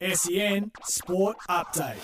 SEN 0.00 0.70
Sport 0.84 1.36
Update. 1.48 1.96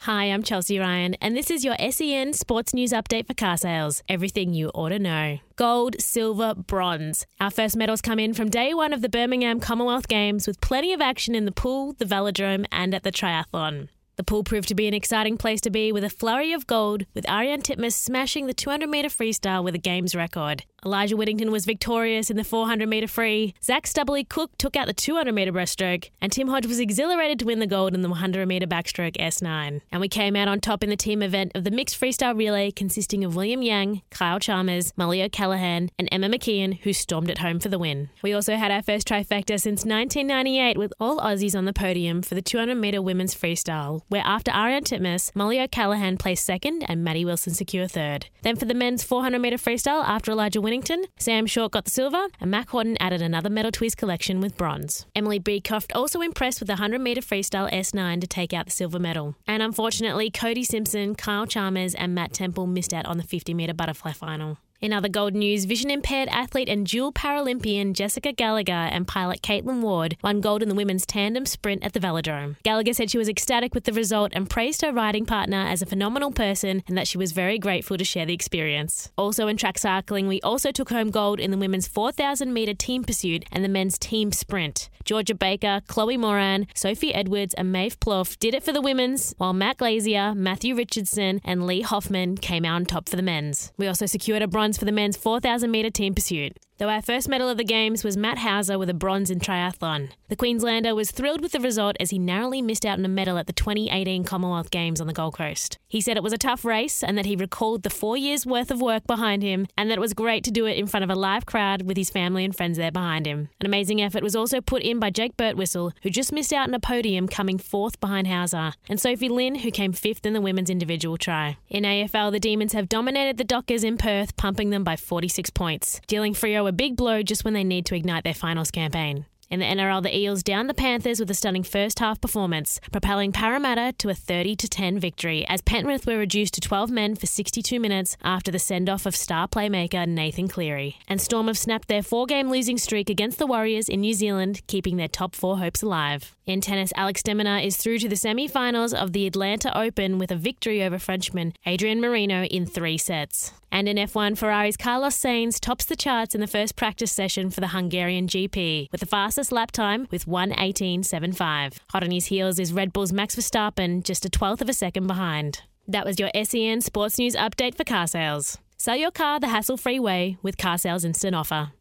Hi, 0.00 0.24
I'm 0.24 0.42
Chelsea 0.42 0.78
Ryan, 0.78 1.14
and 1.20 1.36
this 1.36 1.50
is 1.50 1.62
your 1.62 1.76
SEN 1.90 2.32
Sports 2.32 2.72
News 2.72 2.92
Update 2.92 3.26
for 3.26 3.34
car 3.34 3.58
sales. 3.58 4.02
Everything 4.08 4.54
you 4.54 4.70
ought 4.70 4.90
to 4.90 4.98
know. 4.98 5.38
Gold, 5.56 6.00
silver, 6.00 6.54
bronze. 6.54 7.26
Our 7.38 7.50
first 7.50 7.76
medals 7.76 8.00
come 8.00 8.18
in 8.18 8.32
from 8.32 8.48
day 8.48 8.72
one 8.72 8.94
of 8.94 9.02
the 9.02 9.10
Birmingham 9.10 9.60
Commonwealth 9.60 10.08
Games 10.08 10.46
with 10.46 10.62
plenty 10.62 10.94
of 10.94 11.02
action 11.02 11.34
in 11.34 11.44
the 11.44 11.52
pool, 11.52 11.92
the 11.98 12.06
velodrome, 12.06 12.64
and 12.72 12.94
at 12.94 13.02
the 13.02 13.12
triathlon. 13.12 13.88
The 14.16 14.24
pool 14.24 14.44
proved 14.44 14.68
to 14.68 14.74
be 14.74 14.88
an 14.88 14.94
exciting 14.94 15.36
place 15.36 15.60
to 15.60 15.70
be 15.70 15.92
with 15.92 16.02
a 16.02 16.08
flurry 16.08 16.54
of 16.54 16.66
gold, 16.66 17.04
with 17.12 17.26
Ariarne 17.26 17.62
Titmus 17.62 17.92
smashing 17.92 18.46
the 18.46 18.54
200 18.54 18.88
metre 18.88 19.08
freestyle 19.08 19.62
with 19.62 19.74
a 19.74 19.78
games 19.78 20.14
record. 20.14 20.64
Elijah 20.86 21.16
Winnington 21.16 21.50
was 21.50 21.66
victorious 21.66 22.30
in 22.30 22.36
the 22.36 22.44
400 22.44 22.88
metre 22.88 23.08
free. 23.08 23.54
Zach 23.62 23.84
Stubblety-Cook 23.84 24.56
took 24.56 24.76
out 24.76 24.86
the 24.86 24.94
200 24.94 25.34
metre 25.34 25.52
breaststroke, 25.52 26.10
and 26.20 26.30
Tim 26.30 26.48
Hodge 26.48 26.66
was 26.66 26.78
exhilarated 26.78 27.40
to 27.40 27.44
win 27.44 27.58
the 27.58 27.66
gold 27.66 27.92
in 27.92 28.02
the 28.02 28.08
100 28.08 28.46
metre 28.46 28.66
backstroke 28.66 29.16
S9. 29.16 29.80
And 29.90 30.00
we 30.00 30.08
came 30.08 30.36
out 30.36 30.48
on 30.48 30.60
top 30.60 30.84
in 30.84 30.88
the 30.88 30.96
team 30.96 31.22
event 31.22 31.52
of 31.54 31.64
the 31.64 31.70
mixed 31.70 32.00
freestyle 32.00 32.38
relay, 32.38 32.70
consisting 32.70 33.24
of 33.24 33.34
William 33.34 33.62
Yang, 33.62 34.02
Kyle 34.10 34.38
Chalmers, 34.38 34.92
Mollie 34.96 35.22
O'Callaghan, 35.22 35.90
and 35.98 36.08
Emma 36.12 36.28
McKeon, 36.28 36.78
who 36.80 36.92
stormed 36.92 37.30
it 37.30 37.38
home 37.38 37.58
for 37.58 37.68
the 37.68 37.80
win. 37.80 38.08
We 38.22 38.32
also 38.32 38.54
had 38.54 38.70
our 38.70 38.82
first 38.82 39.08
trifecta 39.08 39.60
since 39.60 39.84
1998 39.84 40.78
with 40.78 40.92
all 41.00 41.18
Aussies 41.18 41.58
on 41.58 41.64
the 41.64 41.72
podium 41.72 42.22
for 42.22 42.36
the 42.36 42.42
200 42.42 42.76
metre 42.76 43.02
women's 43.02 43.34
freestyle, 43.34 44.02
where 44.08 44.22
after 44.24 44.50
Ariarne 44.50 44.84
Titmus, 44.84 45.34
Mollie 45.34 45.60
O'Callaghan 45.60 46.16
placed 46.16 46.44
second 46.44 46.84
and 46.88 47.02
Maddie 47.02 47.24
Wilson 47.24 47.54
secured 47.54 47.90
third. 47.90 48.26
Then 48.42 48.56
for 48.56 48.64
the 48.64 48.74
men's 48.74 49.02
400 49.02 49.38
metre 49.38 49.56
freestyle, 49.56 50.04
after 50.04 50.32
Elijah 50.32 50.60
Winnington, 50.60 51.04
Sam 51.18 51.46
Short 51.46 51.72
got 51.72 51.84
the 51.84 51.90
silver, 51.90 52.26
and 52.40 52.50
Mack 52.50 52.70
Horton 52.70 52.96
added 53.00 53.22
another 53.22 53.50
medal 53.50 53.72
to 53.72 53.84
his 53.84 53.94
collection 53.94 54.40
with 54.40 54.56
bronze. 54.56 55.06
Emily 55.14 55.38
Beecroft 55.38 55.92
also 55.94 56.20
impressed 56.20 56.60
with 56.60 56.68
the 56.68 56.74
100 56.74 57.00
metre 57.00 57.20
freestyle 57.20 57.70
S9 57.72 58.20
to 58.20 58.26
take 58.26 58.52
out 58.52 58.66
the 58.66 58.72
silver 58.72 58.98
medal. 58.98 59.34
And 59.46 59.62
unfortunately, 59.62 60.30
Cody 60.30 60.64
Simpson, 60.64 61.14
Kyle 61.14 61.46
Chalmers, 61.46 61.94
and 61.94 62.14
Matt 62.14 62.32
Temple 62.32 62.66
missed 62.66 62.94
out 62.94 63.06
on 63.06 63.16
the 63.16 63.24
50 63.24 63.54
metre 63.54 63.74
butterfly 63.74 64.12
final. 64.12 64.58
In 64.80 64.92
other 64.92 65.08
gold 65.08 65.34
news, 65.34 65.64
vision 65.64 65.90
impaired 65.90 66.28
athlete 66.30 66.68
and 66.68 66.86
dual 66.86 67.10
Paralympian 67.10 67.94
Jessica 67.94 68.30
Gallagher 68.30 68.72
and 68.72 69.08
pilot 69.08 69.40
Caitlin 69.40 69.80
Ward 69.80 70.16
won 70.22 70.42
gold 70.42 70.62
in 70.62 70.68
the 70.68 70.74
women's 70.74 71.06
tandem 71.06 71.46
sprint 71.46 71.82
at 71.82 71.94
the 71.94 72.00
Velodrome. 72.00 72.56
Gallagher 72.62 72.92
said 72.92 73.10
she 73.10 73.16
was 73.16 73.28
ecstatic 73.28 73.74
with 73.74 73.84
the 73.84 73.92
result 73.92 74.32
and 74.34 74.50
praised 74.50 74.82
her 74.82 74.92
riding 74.92 75.24
partner 75.24 75.56
as 75.56 75.80
a 75.80 75.86
phenomenal 75.86 76.30
person 76.30 76.82
and 76.86 76.96
that 76.96 77.08
she 77.08 77.16
was 77.16 77.32
very 77.32 77.58
grateful 77.58 77.96
to 77.96 78.04
share 78.04 78.26
the 78.26 78.34
experience. 78.34 79.10
Also 79.16 79.48
in 79.48 79.56
track 79.56 79.78
cycling, 79.78 80.28
we 80.28 80.40
also 80.42 80.70
took 80.70 80.90
home 80.90 81.10
gold 81.10 81.40
in 81.40 81.50
the 81.50 81.58
women's 81.58 81.88
4,000 81.88 82.52
metre 82.52 82.74
team 82.74 83.02
pursuit 83.02 83.46
and 83.50 83.64
the 83.64 83.68
men's 83.68 83.98
team 83.98 84.30
sprint. 84.30 84.90
Georgia 85.06 85.34
Baker, 85.36 85.82
Chloe 85.86 86.16
Moran, 86.16 86.66
Sophie 86.74 87.14
Edwards, 87.14 87.54
and 87.54 87.72
Maeve 87.72 87.98
Plouffe 88.00 88.36
did 88.40 88.54
it 88.54 88.64
for 88.64 88.72
the 88.72 88.82
women's, 88.82 89.34
while 89.38 89.52
Matt 89.52 89.78
Glaetzer, 89.78 90.34
Matthew 90.34 90.74
Richardson, 90.74 91.40
and 91.44 91.64
Leigh 91.64 91.82
Hoffman 91.82 92.36
came 92.36 92.64
out 92.64 92.74
on 92.74 92.84
top 92.84 93.08
for 93.08 93.14
the 93.14 93.22
men's. 93.22 93.72
We 93.76 93.86
also 93.86 94.06
secured 94.06 94.42
a 94.42 94.48
bronze 94.48 94.65
for 94.74 94.84
the 94.84 94.92
men's 94.92 95.16
4,000 95.16 95.70
metre 95.70 95.90
team 95.90 96.14
pursuit. 96.14 96.58
Though 96.78 96.90
our 96.90 97.00
first 97.00 97.26
medal 97.26 97.48
of 97.48 97.56
the 97.56 97.64
Games 97.64 98.04
was 98.04 98.18
Matt 98.18 98.36
Hauser 98.36 98.78
with 98.78 98.90
a 98.90 98.94
bronze 98.94 99.30
in 99.30 99.40
triathlon. 99.40 100.10
The 100.28 100.36
Queenslander 100.36 100.94
was 100.94 101.10
thrilled 101.10 101.40
with 101.40 101.52
the 101.52 101.60
result 101.60 101.96
as 101.98 102.10
he 102.10 102.18
narrowly 102.18 102.60
missed 102.60 102.84
out 102.84 102.98
on 102.98 103.04
a 103.06 103.08
medal 103.08 103.38
at 103.38 103.46
the 103.46 103.54
2018 103.54 104.24
Commonwealth 104.24 104.70
Games 104.70 105.00
on 105.00 105.06
the 105.06 105.14
Gold 105.14 105.38
Coast. 105.38 105.78
He 105.88 106.02
said 106.02 106.18
it 106.18 106.22
was 106.22 106.34
a 106.34 106.38
tough 106.38 106.66
race 106.66 107.02
and 107.02 107.16
that 107.16 107.24
he 107.24 107.34
recalled 107.34 107.82
the 107.82 107.88
four 107.88 108.18
years' 108.18 108.44
worth 108.44 108.70
of 108.70 108.82
work 108.82 109.06
behind 109.06 109.42
him 109.42 109.66
and 109.78 109.90
that 109.90 109.96
it 109.96 110.02
was 110.02 110.12
great 110.12 110.44
to 110.44 110.50
do 110.50 110.66
it 110.66 110.76
in 110.76 110.86
front 110.86 111.02
of 111.04 111.08
a 111.08 111.14
live 111.14 111.46
crowd 111.46 111.82
with 111.82 111.96
his 111.96 112.10
family 112.10 112.44
and 112.44 112.54
friends 112.54 112.76
there 112.76 112.92
behind 112.92 113.24
him. 113.24 113.48
An 113.58 113.64
amazing 113.64 114.02
effort 114.02 114.22
was 114.22 114.36
also 114.36 114.60
put 114.60 114.82
in 114.82 114.98
by 114.98 115.08
Jake 115.08 115.38
Birtwistle, 115.38 115.92
who 116.02 116.10
just 116.10 116.30
missed 116.30 116.52
out 116.52 116.68
on 116.68 116.74
a 116.74 116.80
podium 116.80 117.26
coming 117.26 117.56
fourth 117.56 117.98
behind 118.00 118.26
Hauser, 118.26 118.74
and 118.86 119.00
Sophie 119.00 119.30
Linn, 119.30 119.54
who 119.54 119.70
came 119.70 119.94
fifth 119.94 120.26
in 120.26 120.34
the 120.34 120.42
women's 120.42 120.68
individual 120.68 121.16
try. 121.16 121.56
In 121.70 121.84
AFL, 121.84 122.32
the 122.32 122.40
Demons 122.40 122.74
have 122.74 122.90
dominated 122.90 123.38
the 123.38 123.44
Dockers 123.44 123.82
in 123.82 123.96
Perth, 123.96 124.36
pumping 124.36 124.68
them 124.68 124.84
by 124.84 124.96
46 124.96 125.48
points, 125.50 126.02
dealing 126.06 126.34
Freo 126.34 126.65
a 126.68 126.72
big 126.72 126.96
blow 126.96 127.22
just 127.22 127.44
when 127.44 127.54
they 127.54 127.64
need 127.64 127.86
to 127.86 127.94
ignite 127.94 128.24
their 128.24 128.34
finals 128.34 128.70
campaign. 128.70 129.26
In 129.48 129.60
the 129.60 129.66
NRL, 129.66 130.02
the 130.02 130.16
Eels 130.16 130.42
down 130.42 130.66
the 130.66 130.74
Panthers 130.74 131.20
with 131.20 131.30
a 131.30 131.34
stunning 131.34 131.62
first 131.62 132.00
half 132.00 132.20
performance, 132.20 132.80
propelling 132.90 133.30
Parramatta 133.30 133.94
to 133.98 134.08
a 134.08 134.14
30 134.14 134.56
10 134.56 134.98
victory 134.98 135.46
as 135.48 135.62
Penrith 135.62 136.04
were 136.04 136.18
reduced 136.18 136.54
to 136.54 136.60
12 136.60 136.90
men 136.90 137.14
for 137.14 137.26
62 137.26 137.78
minutes 137.78 138.16
after 138.22 138.50
the 138.50 138.58
send 138.58 138.90
off 138.90 139.06
of 139.06 139.14
star 139.14 139.46
playmaker 139.46 140.06
Nathan 140.06 140.48
Cleary. 140.48 140.98
And 141.06 141.20
Storm 141.20 141.46
have 141.46 141.58
snapped 141.58 141.86
their 141.86 142.02
four 142.02 142.26
game 142.26 142.50
losing 142.50 142.76
streak 142.76 143.08
against 143.08 143.38
the 143.38 143.46
Warriors 143.46 143.88
in 143.88 144.00
New 144.00 144.14
Zealand, 144.14 144.62
keeping 144.66 144.96
their 144.96 145.08
top 145.08 145.36
four 145.36 145.58
hopes 145.58 145.82
alive. 145.82 146.35
In 146.46 146.60
tennis, 146.60 146.92
Alex 146.94 147.24
de 147.24 147.32
Minaur 147.32 147.60
is 147.60 147.76
through 147.76 147.98
to 147.98 148.08
the 148.08 148.14
semi 148.14 148.46
finals 148.46 148.94
of 148.94 149.12
the 149.12 149.26
Atlanta 149.26 149.76
Open 149.76 150.16
with 150.16 150.30
a 150.30 150.36
victory 150.36 150.80
over 150.80 150.96
Frenchman 150.96 151.52
Adrian 151.66 152.00
Mannarino 152.00 152.46
in 152.46 152.66
three 152.66 152.96
sets. 152.96 153.52
And 153.72 153.88
in 153.88 153.96
F1, 153.96 154.38
Ferrari's 154.38 154.76
Carlos 154.76 155.18
Sainz 155.18 155.58
tops 155.58 155.84
the 155.84 155.96
charts 155.96 156.36
in 156.36 156.40
the 156.40 156.46
first 156.46 156.76
practice 156.76 157.10
session 157.10 157.50
for 157.50 157.60
the 157.60 157.68
Hungarian 157.68 158.28
GP 158.28 158.92
with 158.92 159.00
the 159.00 159.06
fastest 159.06 159.50
lap 159.50 159.72
time 159.72 160.06
with 160.12 160.26
118.75. 160.26 161.78
Hot 161.90 162.04
on 162.04 162.12
his 162.12 162.26
heels 162.26 162.60
is 162.60 162.72
Red 162.72 162.92
Bull's 162.92 163.12
Max 163.12 163.34
Verstappen, 163.34 164.04
just 164.04 164.24
a 164.24 164.30
twelfth 164.30 164.62
of 164.62 164.68
a 164.68 164.72
second 164.72 165.08
behind. 165.08 165.62
That 165.88 166.06
was 166.06 166.20
your 166.20 166.30
SEN 166.32 166.80
Sports 166.80 167.18
News 167.18 167.34
update 167.34 167.74
for 167.74 167.82
car 167.82 168.06
sales. 168.06 168.58
Sell 168.76 168.94
your 168.94 169.10
car 169.10 169.40
the 169.40 169.48
hassle 169.48 169.76
free 169.76 169.98
way 169.98 170.38
with 170.42 170.58
Car 170.58 170.78
Sales 170.78 171.04
Instant 171.04 171.34
Offer. 171.34 171.72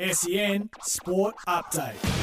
SEN 0.00 0.70
Sport 0.82 1.36
Update. 1.46 2.19